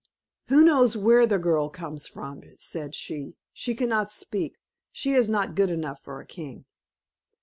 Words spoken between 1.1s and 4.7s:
the girl comes from," said she, "she cannot speak;